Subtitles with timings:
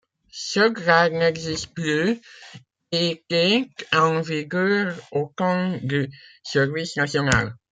[0.33, 2.19] Ce grade n'existe plus,
[2.91, 6.09] et était en vigueur au temps du
[6.43, 7.53] service national.